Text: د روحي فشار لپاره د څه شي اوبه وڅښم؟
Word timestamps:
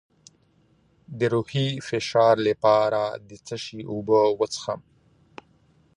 د 1.19 1.21
روحي 1.33 1.67
فشار 1.87 2.35
لپاره 2.47 3.01
د 3.29 3.29
څه 3.45 3.55
شي 3.63 3.79
اوبه 3.91 4.21
وڅښم؟ 4.39 4.81